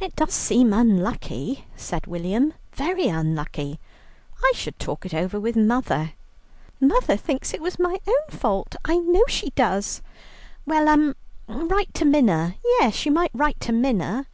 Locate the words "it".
0.00-0.16, 5.06-5.14, 7.54-7.62